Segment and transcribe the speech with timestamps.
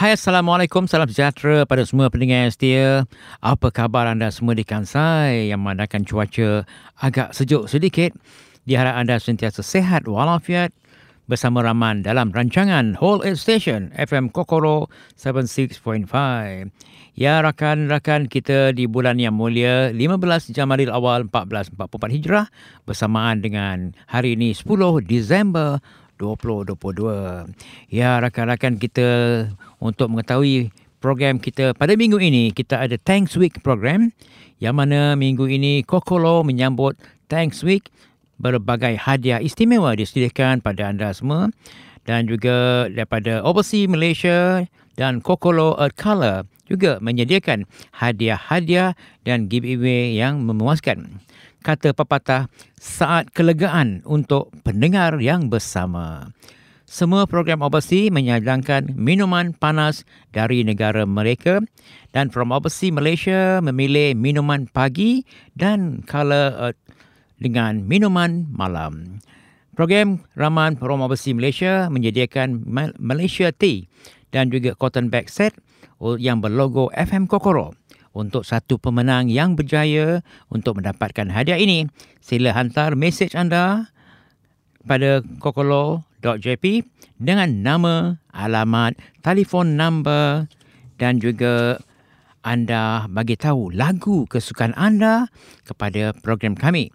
[0.00, 3.04] Hai Assalamualaikum, salam sejahtera pada semua pendengar yang setia.
[3.44, 6.64] Apa khabar anda semua di Kansai yang memandangkan cuaca
[7.04, 8.16] agak sejuk sedikit?
[8.64, 10.72] Diharap anda sentiasa sehat walafiat
[11.28, 14.88] bersama Rahman dalam rancangan Whole Earth Station FM Kokoro
[15.20, 16.08] 76.5.
[17.12, 21.76] Ya rakan-rakan kita di bulan yang mulia 15 Jamadil awal 1444
[22.16, 22.48] Hijrah
[22.88, 24.64] bersamaan dengan hari ini 10
[25.04, 25.76] Disember
[26.20, 27.48] 2022.
[27.88, 29.08] Ya, rakan-rakan kita
[29.80, 30.70] untuk mengetahui
[31.00, 31.72] program kita.
[31.74, 34.12] Pada minggu ini, kita ada Thanks Week program
[34.60, 36.94] yang mana minggu ini Kokolo menyambut
[37.26, 37.88] Thanks Week
[38.40, 41.48] berbagai hadiah istimewa disediakan pada anda semua.
[42.08, 44.64] Dan juga daripada Overseas Malaysia
[44.96, 51.20] dan Kokolo Earth Color juga menyediakan hadiah-hadiah dan giveaway yang memuaskan.
[51.60, 52.48] Kata pepatah
[52.80, 56.32] saat kelegaan untuk pendengar yang bersama.
[56.90, 60.02] Semua program Overseas menyadangkan minuman panas
[60.34, 61.62] dari negara mereka
[62.10, 65.22] dan From Overseas Malaysia memilih minuman pagi
[65.54, 66.74] dan Color
[67.38, 69.22] dengan minuman malam.
[69.78, 72.66] Program Raman From Overseas Malaysia menyediakan
[72.98, 73.86] Malaysia Tea
[74.34, 75.54] dan juga cotton bag set
[76.18, 77.70] yang berlogo FM Kokoro
[78.18, 81.86] untuk satu pemenang yang berjaya untuk mendapatkan hadiah ini,
[82.18, 83.94] sila hantar mesej anda
[84.82, 85.22] pada
[86.20, 86.84] kokolo.jp
[87.16, 90.46] dengan nama, alamat, telefon number
[91.00, 91.80] dan juga
[92.44, 95.28] anda bagi tahu lagu kesukaan anda
[95.64, 96.92] kepada program kami.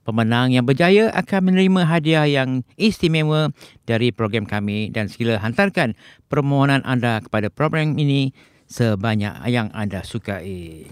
[0.00, 3.52] Pemenang yang berjaya akan menerima hadiah yang istimewa
[3.84, 5.92] dari program kami dan sila hantarkan
[6.32, 8.32] permohonan anda kepada program ini
[8.66, 10.88] sebanyak yang anda sukai.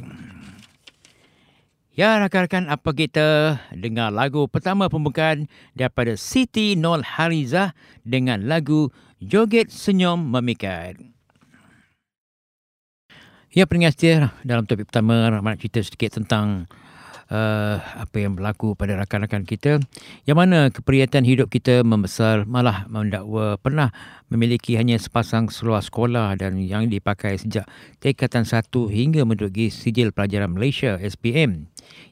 [1.99, 7.75] Ya rakan-rakan apa kita dengar lagu pertama pembukaan daripada Siti Nol Harizah
[8.07, 10.95] dengan lagu Joget Senyum Memikat.
[13.51, 16.71] Ya pendengar setia dalam topik pertama nak cerita sedikit tentang
[17.33, 19.81] uh, apa yang berlaku pada rakan-rakan kita
[20.25, 23.93] yang mana keprihatan hidup kita membesar malah mendakwa pernah
[24.29, 27.69] memiliki hanya sepasang seluar sekolah dan yang dipakai sejak
[28.01, 31.69] tingkatan satu hingga menduduki sijil pelajaran Malaysia SPM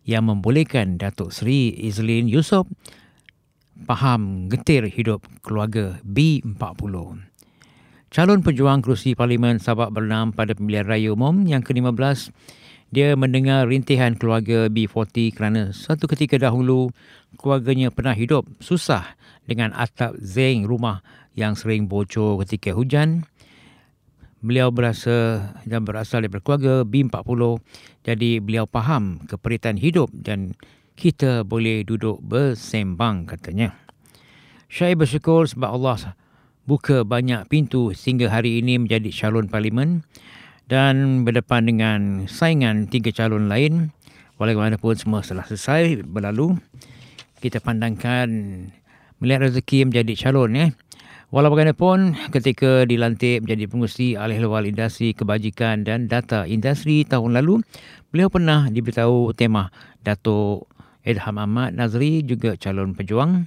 [0.06, 2.64] yang membolehkan Datuk Seri Izlin Yusof
[3.84, 7.20] faham getir hidup keluarga B40.
[8.08, 12.32] Calon pejuang kerusi Parlimen Sabak Bernam pada pemilihan raya umum yang ke-15
[12.96, 16.88] dia mendengar rintihan keluarga B40 kerana satu ketika dahulu
[17.36, 21.04] keluarganya pernah hidup susah dengan atap zinc rumah
[21.36, 23.28] yang sering bocor ketika hujan.
[24.40, 27.60] Beliau berasa dan berasal dari keluarga B40
[28.00, 30.56] jadi beliau faham keperitan hidup dan
[30.96, 33.76] kita boleh duduk bersembang katanya.
[34.72, 36.16] Saya bersyukur sebab Allah
[36.64, 40.00] buka banyak pintu sehingga hari ini menjadi calon parlimen
[40.66, 43.94] dan berdepan dengan saingan tiga calon lain
[44.36, 46.58] walaupun semua telah selesai berlalu
[47.38, 48.28] kita pandangkan
[49.22, 50.66] melihat rezeki menjadi calon ya
[51.30, 57.62] walau bagaimanapun ketika dilantik menjadi pengurusi alih luar industri kebajikan dan data industri tahun lalu
[58.10, 59.70] beliau pernah diberitahu tema
[60.02, 60.70] Datuk
[61.06, 63.46] Edham Ahmad Nazri juga calon pejuang.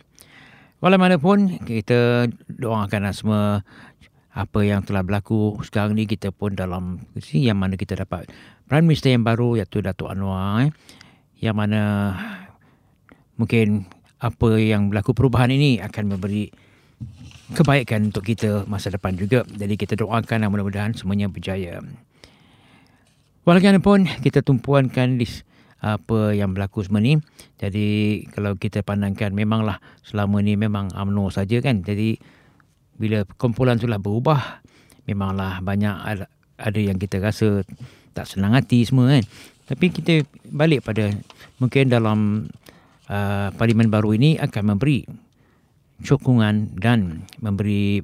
[0.79, 3.67] Walau bagaimanapun kita doakan semua
[4.39, 7.03] apa yang telah berlaku sekarang ni kita pun dalam
[7.35, 8.31] yang mana kita dapat
[8.71, 10.71] Prime Minister yang baru iaitu Datuk Anwar eh,
[11.43, 12.15] yang mana
[13.35, 13.83] mungkin
[14.19, 16.51] apa yang berlaku perubahan ini akan memberi
[17.55, 19.47] kebaikan untuk kita masa depan juga.
[19.47, 21.79] Jadi kita doakan dan mudah-mudahan semuanya berjaya.
[23.47, 25.47] Walaupun kita tumpuankan list
[25.79, 27.23] apa yang berlaku semua ni.
[27.55, 31.79] Jadi kalau kita pandangkan memanglah selama ni memang UMNO saja kan.
[31.81, 32.19] Jadi
[32.99, 34.59] bila kumpulan itulah berubah
[35.07, 36.25] memanglah banyak ada,
[36.59, 37.65] ada yang kita rasa
[38.13, 39.25] tak senang hati semua kan.
[39.65, 41.13] Tapi kita balik pada
[41.57, 42.49] mungkin dalam
[43.09, 45.07] uh, parlimen baru ini akan memberi
[46.03, 48.03] sokongan dan memberi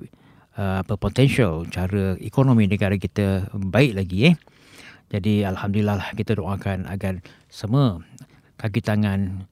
[0.57, 4.35] uh, apa potential cara ekonomi negara kita baik lagi eh.
[5.13, 7.21] Jadi alhamdulillah kita doakan agar
[7.51, 8.01] semua
[8.57, 9.45] kaki tangan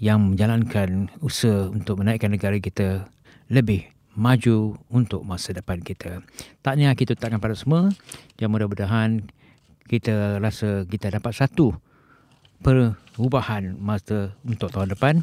[0.00, 3.06] yang menjalankan usaha untuk menaikkan negara kita
[3.52, 3.86] lebih
[4.20, 6.20] maju untuk masa depan kita.
[6.60, 7.88] Taknya kita takkan pada semua
[8.36, 9.24] yang mudah-mudahan
[9.88, 11.72] kita rasa kita dapat satu
[12.60, 15.14] perubahan masa untuk tahun depan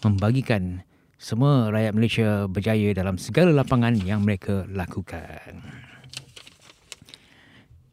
[0.00, 0.80] membagikan
[1.20, 5.60] semua rakyat Malaysia berjaya dalam segala lapangan yang mereka lakukan.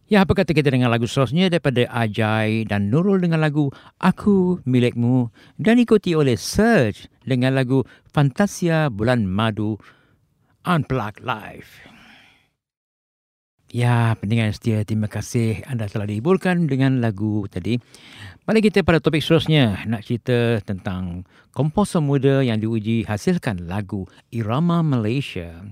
[0.07, 3.67] Ya, apa kata kita dengan lagu seterusnya daripada Ajay dan Nurul dengan lagu
[3.99, 5.27] Aku Milikmu
[5.59, 7.83] dan ikuti oleh Serge dengan lagu
[8.15, 9.75] Fantasia Bulan Madu
[10.67, 11.71] Unplugged Live.
[13.71, 17.79] Ya, pendengar setia, terima kasih anda telah dihiburkan dengan lagu tadi.
[18.43, 21.23] Mari kita pada topik seterusnya, nak cerita tentang
[21.55, 25.63] komposer muda yang diuji hasilkan lagu Irama Malaysia.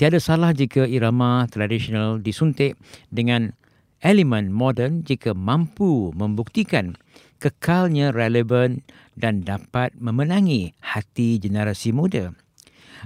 [0.00, 2.80] Tiada salah jika irama tradisional disuntik
[3.12, 3.52] dengan
[4.00, 6.96] elemen moden jika mampu membuktikan
[7.44, 8.80] kekalnya relevan
[9.20, 12.32] dan dapat memenangi hati generasi muda.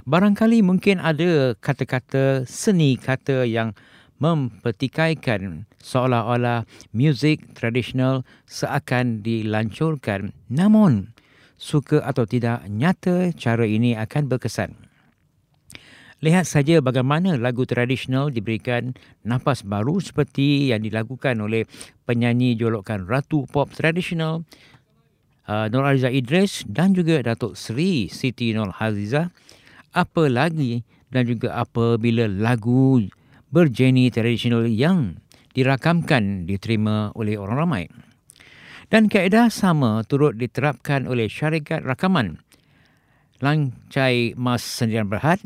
[0.05, 3.73] Barangkali mungkin ada kata-kata seni kata yang
[4.21, 10.33] mempertikaikan seolah-olah muzik tradisional seakan dilancurkan.
[10.49, 11.13] Namun,
[11.57, 14.87] suka atau tidak, nyata cara ini akan berkesan.
[16.17, 21.69] Lihat saja bagaimana lagu tradisional diberikan nafas baru seperti yang dilakukan oleh
[22.09, 24.41] penyanyi jolokan Ratu Pop Tradisional
[25.45, 29.29] uh, Nur Aliza Idris dan juga Datuk Seri Siti Nur Haziza
[29.97, 33.01] apa lagi dan juga apabila lagu
[33.49, 35.17] berjeni tradisional yang
[35.57, 37.83] dirakamkan diterima oleh orang ramai.
[38.93, 42.39] Dan kaedah sama turut diterapkan oleh syarikat rakaman
[43.37, 45.37] Lancai Mas Sendirian Berhad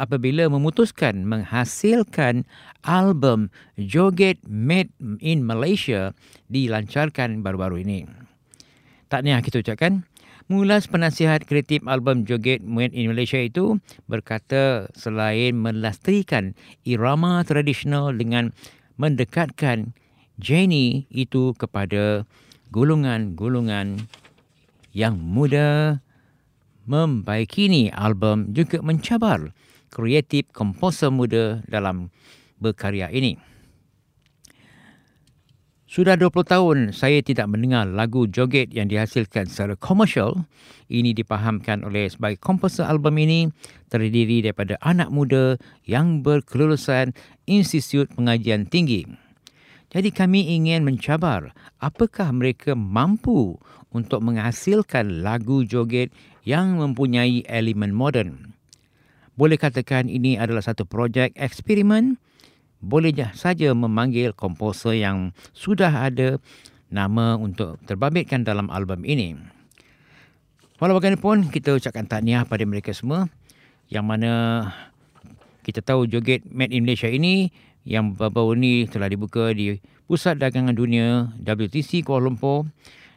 [0.00, 2.48] apabila memutuskan menghasilkan
[2.86, 6.16] album Joget Made in Malaysia
[6.48, 8.08] dilancarkan baru-baru ini.
[9.12, 10.08] Takniah kita ucapkan
[10.44, 16.52] Mulas penasihat kreatif album Joget Made in Malaysia itu berkata selain melastrikan
[16.84, 18.52] irama tradisional dengan
[19.00, 19.96] mendekatkan
[20.36, 22.28] Jenny itu kepada
[22.76, 24.04] gulungan-gulungan
[24.92, 26.04] yang muda
[26.84, 29.48] membaikini album juga mencabar
[29.88, 32.12] kreatif komposer muda dalam
[32.60, 33.40] berkarya ini.
[35.94, 40.42] Sudah 20 tahun saya tidak mendengar lagu joget yang dihasilkan secara komersial.
[40.90, 43.46] Ini dipahamkan oleh sebagai komposer album ini
[43.94, 45.54] terdiri daripada anak muda
[45.86, 47.14] yang berkelulusan
[47.46, 49.06] Institut Pengajian Tinggi.
[49.94, 53.54] Jadi kami ingin mencabar apakah mereka mampu
[53.94, 56.10] untuk menghasilkan lagu joget
[56.42, 58.58] yang mempunyai elemen moden.
[59.38, 62.18] Boleh katakan ini adalah satu projek eksperimen
[62.84, 66.36] boleh saja memanggil komposer yang sudah ada
[66.92, 69.34] nama untuk terbabitkan dalam album ini.
[70.78, 73.26] Walau bagaimanapun, kita ucapkan tahniah pada mereka semua
[73.88, 74.68] yang mana
[75.64, 77.48] kita tahu joget Made in Malaysia ini
[77.88, 82.68] yang baru-baru ini telah dibuka di Pusat Dagangan Dunia WTC Kuala Lumpur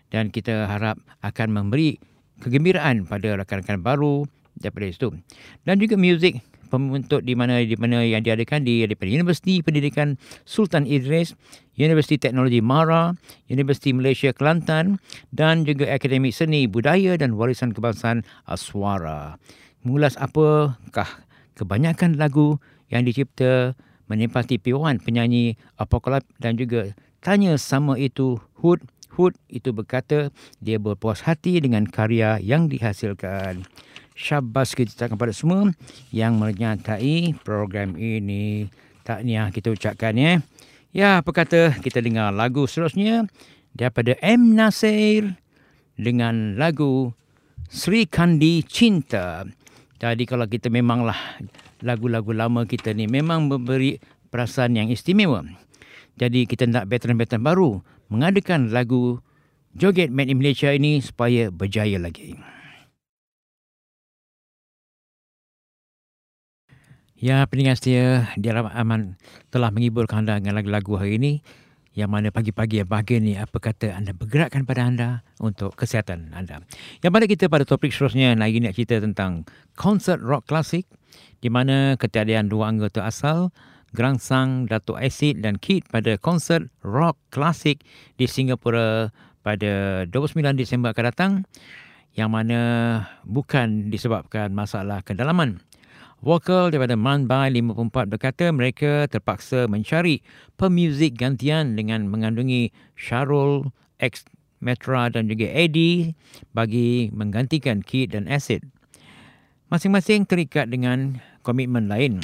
[0.08, 2.00] dan kita harap akan memberi
[2.40, 4.16] kegembiraan pada rakan-rakan baru
[4.56, 5.10] daripada itu.
[5.68, 10.84] Dan juga muzik pembentuk di mana di mana yang diadakan di daripada Universiti Pendidikan Sultan
[10.84, 11.34] Idris,
[11.80, 13.16] Universiti Teknologi Mara,
[13.48, 15.00] Universiti Malaysia Kelantan
[15.32, 19.40] dan juga Akademik Seni Budaya dan Warisan Kebangsaan Aswara.
[19.82, 21.24] Mulas apakah
[21.56, 22.60] kebanyakan lagu
[22.92, 23.74] yang dicipta
[24.12, 26.92] menempati piwan penyanyi Apokalip dan juga
[27.24, 28.84] tanya sama itu Hood
[29.18, 30.30] Hood itu berkata
[30.62, 33.66] dia berpuas hati dengan karya yang dihasilkan
[34.18, 35.70] syabas kita ucapkan kepada semua
[36.10, 38.74] yang menyertai program ini.
[39.06, 40.42] Tahniah kita ucapkan ya.
[40.92, 43.30] Ya, apa kata kita dengar lagu seterusnya
[43.78, 44.58] daripada M.
[44.58, 45.38] Nasir
[45.94, 47.14] dengan lagu
[47.70, 49.46] Sri Kandi Cinta.
[50.02, 51.18] Jadi kalau kita memanglah
[51.86, 54.02] lagu-lagu lama kita ni memang memberi
[54.34, 55.46] perasaan yang istimewa.
[56.18, 59.22] Jadi kita nak veteran-veteran baru mengadakan lagu
[59.78, 62.34] Joget Made in Malaysia ini supaya berjaya lagi.
[67.18, 69.18] Ya, pendengar setia, Diaram Aman
[69.50, 71.42] telah mengiburkan anda dengan lagu-lagu hari ini
[71.98, 75.10] yang mana pagi-pagi yang bahagia ni apa kata anda bergerakkan pada anda
[75.42, 76.62] untuk kesihatan anda.
[77.02, 80.86] Yang mana kita pada topik seterusnya lagi nak cerita tentang konsert rock klasik
[81.42, 83.50] di mana ketiadaan dua anggota asal
[83.98, 87.82] Gerangsang, Datuk Acid dan Kid pada konsert rock klasik
[88.22, 89.10] di Singapura
[89.42, 91.32] pada 29 Disember akan datang
[92.14, 92.62] yang mana
[93.26, 95.66] bukan disebabkan masalah kedalaman.
[96.18, 100.26] Vokal daripada Man Bai 54 berkata mereka terpaksa mencari
[100.58, 103.70] pemuzik gantian dengan mengandungi Sharul,
[104.02, 104.26] X
[104.58, 106.18] Metra dan juga Eddie
[106.58, 108.66] bagi menggantikan Kid dan Acid.
[109.70, 112.24] Masing-masing terikat dengan komitmen lain.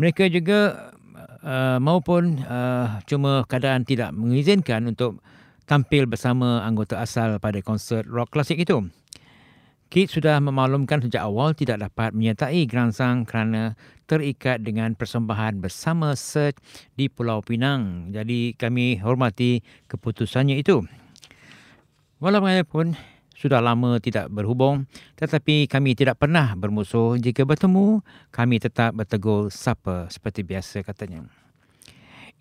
[0.00, 0.94] Mereka juga
[1.44, 5.20] uh, maupun uh, cuma keadaan tidak mengizinkan untuk
[5.68, 8.88] tampil bersama anggota asal pada konsert rock klasik itu.
[9.88, 13.72] Kit sudah memaklumkan sejak awal tidak dapat menyertai gerangsang kerana
[14.04, 16.60] terikat dengan persembahan bersama Search
[16.92, 18.12] di Pulau Pinang.
[18.12, 20.84] Jadi kami hormati keputusannya itu.
[22.20, 23.00] Walaupun
[23.32, 24.84] sudah lama tidak berhubung
[25.16, 27.16] tetapi kami tidak pernah bermusuh.
[27.16, 31.24] Jika bertemu, kami tetap bertegur sapa seperti biasa katanya.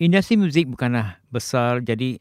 [0.03, 2.19] Industri muzik bukanlah besar jadi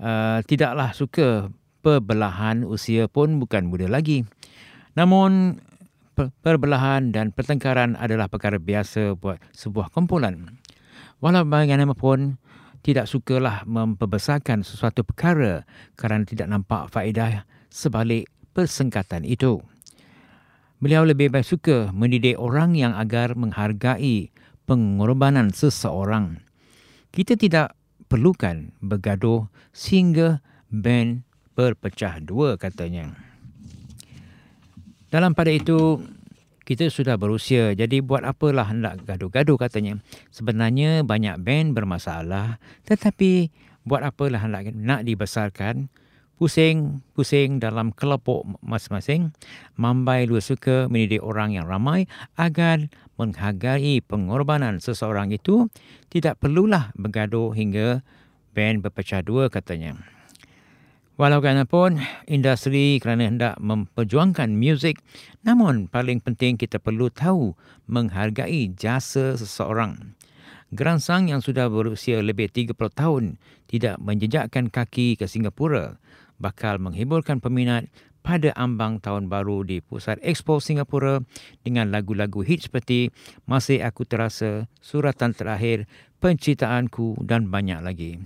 [0.00, 1.52] uh, tidaklah suka
[1.84, 4.24] perbelahan usia pun bukan muda lagi.
[4.92, 5.60] Namun
[6.44, 10.60] perbelahan dan pertengkaran adalah perkara biasa buat sebuah kumpulan.
[11.24, 12.36] Walau bagaimanapun,
[12.82, 15.62] tidak sukalah memperbesarkan sesuatu perkara
[15.94, 19.62] kerana tidak nampak faedah sebalik persengkatan itu.
[20.82, 24.34] Beliau lebih baik suka mendidik orang yang agar menghargai
[24.66, 26.42] pengorbanan seseorang.
[27.14, 27.78] Kita tidak
[28.10, 30.42] perlukan bergaduh sehingga
[30.74, 31.22] band
[31.54, 33.31] berpecah dua katanya.
[35.12, 36.00] Dalam pada itu,
[36.64, 40.00] kita sudah berusia, jadi buat apalah hendak gaduh-gaduh katanya.
[40.32, 42.56] Sebenarnya banyak band bermasalah,
[42.88, 43.52] tetapi
[43.84, 45.92] buat apalah hendak nak dibesarkan,
[46.40, 49.36] pusing-pusing dalam kelompok masing-masing,
[49.76, 52.08] Mambai lu suka mendidik orang yang ramai
[52.40, 52.80] agar
[53.20, 55.68] menghargai pengorbanan seseorang itu,
[56.08, 58.00] tidak perlulah bergaduh hingga
[58.56, 59.92] band berpecah dua katanya.
[61.22, 64.98] Walaukanapun industri kerana hendak memperjuangkan muzik,
[65.46, 67.54] namun paling penting kita perlu tahu
[67.86, 70.18] menghargai jasa seseorang.
[70.74, 73.38] Geransang yang sudah berusia lebih 30 tahun
[73.70, 76.02] tidak menjejakkan kaki ke Singapura
[76.42, 77.86] bakal menghiburkan peminat
[78.26, 81.22] pada ambang tahun baru di Pusat Expo Singapura
[81.62, 83.14] dengan lagu-lagu hit seperti
[83.46, 85.86] Masih Aku Terasa, Suratan Terakhir,
[86.18, 88.18] Penciptaanku dan banyak lagi.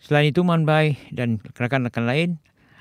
[0.00, 2.30] Selain itu, Man Bai dan rakan-rakan lain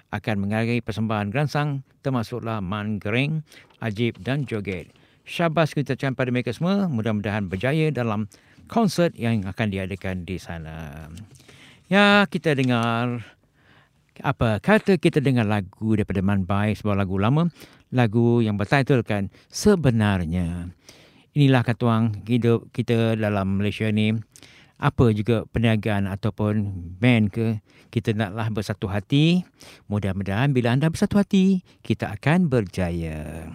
[0.10, 3.44] akan menghargai persembahan geransang termasuklah Man Gering,
[3.84, 4.90] Ajib dan Joget.
[5.28, 6.90] Syabas kita ucapkan pada mereka semua.
[6.90, 8.26] Mudah-mudahan berjaya dalam
[8.66, 11.06] konsert yang akan diadakan di sana.
[11.86, 13.22] Ya, kita dengar
[14.20, 17.52] apa kata kita dengar lagu daripada Man Bai, sebuah lagu lama.
[17.94, 20.70] Lagu yang bertitulkan Sebenarnya.
[21.34, 24.18] Inilah katuang hidup kita dalam Malaysia ni
[24.80, 27.60] apa juga perniagaan ataupun band ke,
[27.92, 29.44] kita naklah bersatu hati.
[29.92, 33.52] Mudah-mudahan bila anda bersatu hati, kita akan berjaya.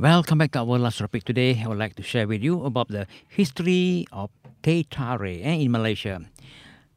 [0.00, 1.60] Well, come back to our last topic today.
[1.60, 5.72] I would like to share with you about the history of Teh Tarik eh, in
[5.72, 6.20] Malaysia.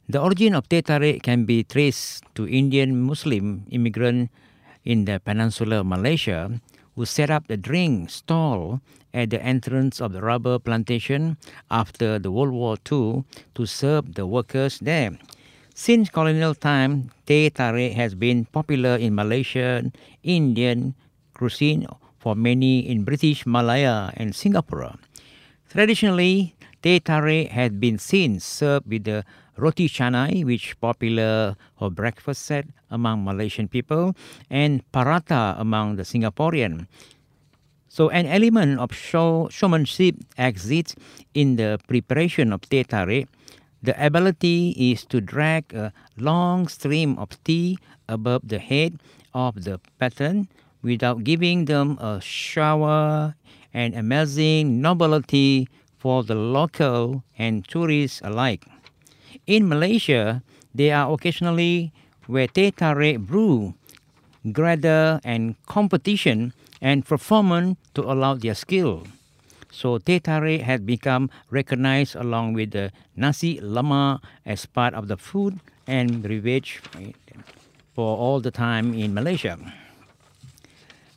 [0.07, 4.31] The origin of Teh Tarik can be traced to Indian Muslim immigrant
[4.83, 6.59] in the peninsula Malaysia
[6.95, 8.81] who set up the drink stall
[9.13, 11.37] at the entrance of the rubber plantation
[11.69, 13.23] after the World War II
[13.55, 15.17] to serve the workers there.
[15.75, 20.93] Since colonial time, teh tarik has been popular in Malaysian, Indian
[21.33, 21.87] cuisine
[22.19, 24.95] for many in British Malaya and Singapore.
[25.69, 29.23] Traditionally, teh tarik has been seen served with the
[29.55, 34.13] roti canai, which popular for breakfast set among Malaysian people,
[34.51, 36.85] and paratha among the Singaporean.
[37.87, 40.95] So an element of show, showmanship exists
[41.33, 43.31] in the preparation of teh tarik.
[43.83, 48.99] The ability is to drag a long stream of tea above the head
[49.33, 50.47] of the pattern
[50.81, 53.35] without giving them a shower
[53.73, 55.67] and amazing nobility
[56.03, 58.67] for the local and tourists alike.
[59.47, 60.43] In Malaysia,
[60.75, 61.95] there are occasionally
[62.27, 63.71] where teh tarik brew,
[64.51, 66.51] gather and competition
[66.83, 69.07] and performance to allow their skill.
[69.71, 75.15] So teh tarik has become recognized along with the nasi lemak as part of the
[75.15, 76.83] food and beverage
[77.95, 79.55] for all the time in Malaysia.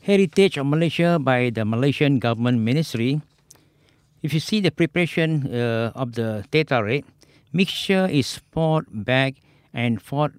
[0.06, 3.18] Heritage of Malaysia by the Malaysian Government Ministry.
[4.26, 7.04] If you see the preparation uh, of the teh tarik,
[7.52, 9.36] mixture is poured back
[9.72, 10.34] and forth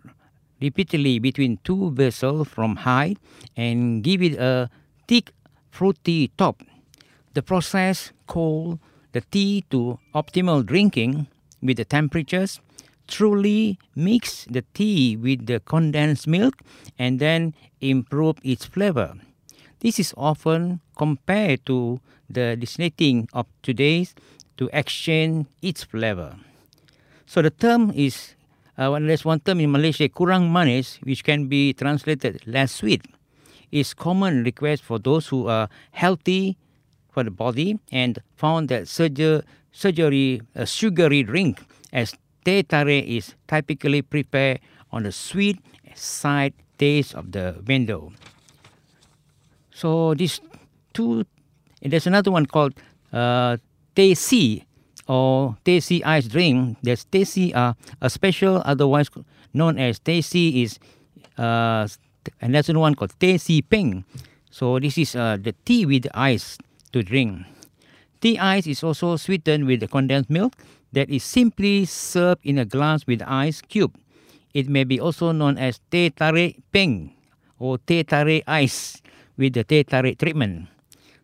[0.59, 3.15] repeatedly between two vessels from high
[3.55, 4.69] and give it a
[5.07, 5.31] thick
[5.71, 6.63] fruity top.
[7.33, 8.79] The process called
[9.13, 11.27] the tea to optimal drinking
[11.63, 12.59] with the temperatures
[13.07, 16.59] truly mix the tea with the condensed milk
[16.99, 19.13] and then improve its flavor.
[19.79, 24.15] This is often compared to the distillation of today's
[24.57, 26.35] to exchange its flavor.
[27.25, 28.35] So the term is
[28.77, 33.01] uh, there's one term in Malaysia, kurang manis, which can be translated less sweet,
[33.71, 36.57] is common request for those who are healthy
[37.09, 39.41] for the body and found that surgery,
[39.71, 42.13] surgery a sugary drink as
[42.45, 44.59] teh tarik is typically prepared
[44.91, 45.57] on the sweet
[45.95, 48.13] side taste of the window.
[49.77, 50.41] So these
[50.97, 51.21] two,
[51.85, 52.73] there's another one called
[53.13, 53.57] uh,
[53.93, 54.65] teh si,
[55.05, 59.13] or Teh C ice drink, there's Teh C, uh, a special otherwise
[59.53, 60.79] known as Teh C is
[61.37, 61.87] uh,
[62.41, 64.03] and there's another one called Teh Si Peng.
[64.49, 66.57] So this is uh, the tea with ice
[66.91, 67.45] to drink.
[68.19, 70.53] Tea ice is also sweetened with condensed milk
[70.91, 73.95] that is simply served in a glass with ice cube.
[74.55, 77.13] It may be also known as teh tarik peng
[77.59, 78.97] or teh tarik ice
[79.37, 80.67] with the teh tarik treatment.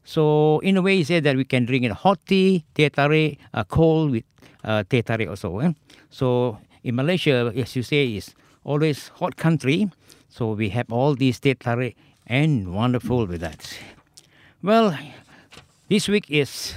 [0.03, 3.39] So in a way, he said that we can drink it hot tea, teh tarik,
[3.53, 4.23] uh, cold with
[4.63, 5.59] uh, teh tarik also.
[5.59, 5.73] Eh?
[6.09, 9.89] So in Malaysia, as you say, is always hot country.
[10.29, 11.95] So we have all these teh tarik
[12.27, 13.77] and wonderful with that.
[14.61, 14.97] Well,
[15.89, 16.73] this week is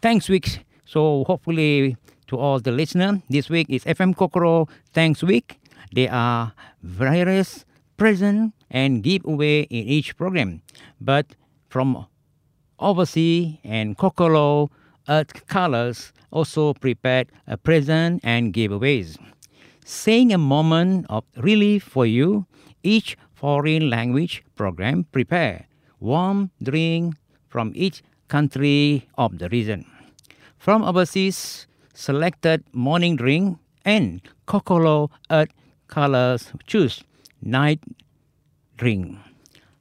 [0.00, 0.60] Thanks Week.
[0.84, 1.96] So hopefully
[2.28, 5.58] to all the listener, this week is FM Kokoro Thanks Week.
[5.92, 6.52] There are
[6.82, 7.64] various
[7.96, 10.62] present and giveaway in each program.
[11.00, 11.34] But
[11.68, 12.06] from
[12.78, 14.70] overseas and Kokoro
[15.08, 19.16] Earth Colors also prepared a present and giveaways.
[19.84, 22.46] Saying a moment of relief for you,
[22.82, 25.66] each foreign language program prepare
[26.00, 27.14] warm drink
[27.48, 29.86] from each country of the region.
[30.58, 35.50] From overseas, selected morning drink and Kokoro Earth
[35.86, 37.04] Colors choose
[37.42, 37.80] night
[38.76, 39.18] drink.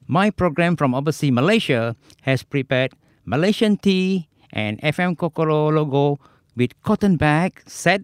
[0.08, 2.94] My program from overseas Malaysia has prepared
[3.26, 6.20] Malaysian tea and FM Kokoro logo
[6.56, 8.02] with cotton bag set.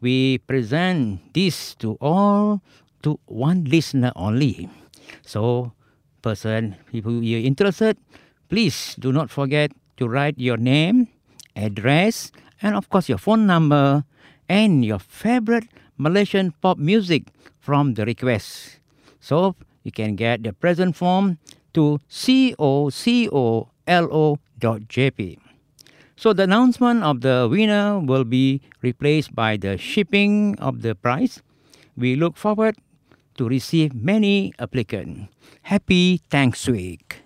[0.00, 2.62] We present this to all
[3.02, 4.70] to one listener only.
[5.22, 5.72] So,
[6.22, 7.98] person, if you're interested,
[8.48, 11.08] please do not forget to write your name,
[11.54, 12.30] address,
[12.62, 14.04] and of course your phone number
[14.48, 15.66] and your favorite
[15.98, 18.81] Malaysian pop music from the request.
[19.22, 19.54] So
[19.86, 21.38] you can get the present form
[21.72, 23.38] to cocolo.jp.
[26.16, 31.40] So the announcement of the winner will be replaced by the shipping of the prize.
[31.96, 32.76] We look forward
[33.38, 35.32] to receive many applicants.
[35.62, 37.22] Happy Thanks Week.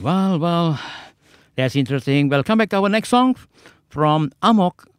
[0.00, 0.80] Well, well,
[1.54, 2.28] that's interesting.
[2.28, 3.36] Welcome back to our next song
[3.88, 4.91] from Amok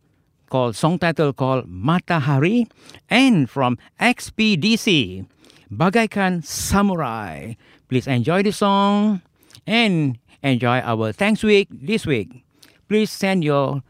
[0.54, 2.70] called song title called Matahari
[3.10, 5.26] and from XPDC
[5.74, 7.58] Bagaikan Samurai.
[7.89, 9.26] Please enjoy the song
[9.66, 12.46] and enjoy our thanks week this week.
[12.86, 13.82] Please send your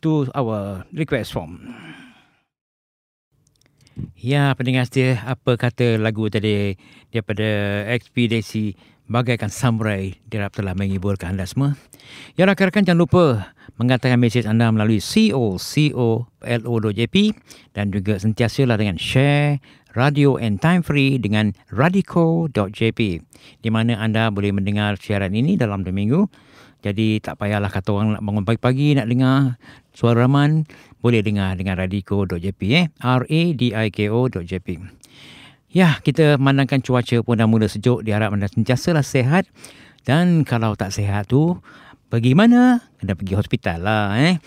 [0.00, 1.76] to our request form.
[4.16, 6.80] Ya, pendengar setia, apa kata lagu tadi
[7.12, 7.44] daripada
[7.92, 8.72] XPDC
[9.10, 11.74] bagaikan samurai dirap telah menghiburkan anda semua.
[12.38, 17.16] Ya rakan-rakan jangan lupa mengatakan mesej anda melalui co.co.lo.jp
[17.74, 19.58] dan juga sentiasalah dengan share
[19.98, 23.00] radio and time free dengan radico.jp
[23.60, 26.30] di mana anda boleh mendengar siaran ini dalam dua minggu.
[26.80, 29.60] Jadi tak payahlah kata orang nak bangun pagi-pagi nak dengar
[29.92, 30.64] suara Rahman.
[31.04, 32.88] Boleh dengar dengan radico.jp eh.
[33.00, 34.68] R-A-D-I-K-O.jp.
[35.70, 38.02] Ya, kita memandangkan cuaca pun dah mula sejuk.
[38.02, 39.46] Diharap anda sentiasalah sehat.
[40.02, 41.62] Dan kalau tak sehat tu,
[42.10, 42.82] pergi mana?
[42.98, 44.18] Kena pergi hospital lah.
[44.18, 44.42] Eh?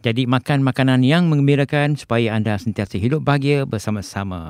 [0.00, 4.40] Jadi makan makanan yang mengembirakan supaya anda sentiasa hidup bahagia bersama-sama.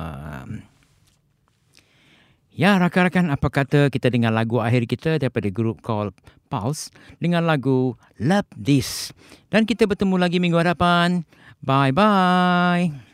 [2.53, 6.13] Ya, rakan-rakan, apa kata kita dengar lagu akhir kita daripada grup call
[6.47, 9.09] Pulse dengan lagu Love This.
[9.49, 11.25] Dan kita bertemu lagi minggu hadapan.
[11.65, 13.12] Bye-bye.